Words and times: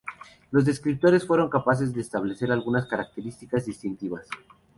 Los 0.49 0.65
descriptores 0.65 1.27
fueron 1.27 1.47
capaces 1.47 1.93
de 1.93 2.01
establecer 2.01 2.51
algunas 2.51 2.87
características 2.87 3.67
distintivas. 3.67 4.27